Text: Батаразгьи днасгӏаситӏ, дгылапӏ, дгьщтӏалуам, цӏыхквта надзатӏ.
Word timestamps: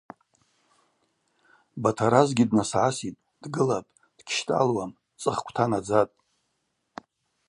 Батаразгьи 1.83 2.49
днасгӏаситӏ, 2.49 3.21
дгылапӏ, 3.41 3.89
дгьщтӏалуам, 4.17 4.91
цӏыхквта 5.21 5.65
надзатӏ. 5.69 6.15